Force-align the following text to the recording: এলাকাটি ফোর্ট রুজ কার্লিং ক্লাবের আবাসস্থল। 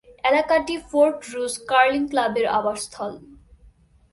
এলাকাটি 0.23 0.75
ফোর্ট 0.89 1.17
রুজ 1.33 1.53
কার্লিং 1.69 2.03
ক্লাবের 2.11 2.47
আবাসস্থল। 2.57 3.11